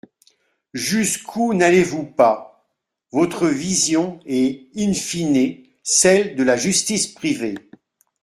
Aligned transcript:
Jusqu’où 0.73 1.53
n’allez-vous 1.53 2.03
pas! 2.07 2.67
Votre 3.11 3.47
vision 3.49 4.19
est 4.25 4.67
in 4.75 4.93
fine 4.95 5.61
celle 5.83 6.35
de 6.35 6.41
la 6.41 6.57
justice 6.57 7.05
privée. 7.05 7.53